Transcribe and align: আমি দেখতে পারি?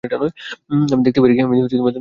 আমি 0.91 1.01
দেখতে 1.05 1.19
পারি? 1.21 1.33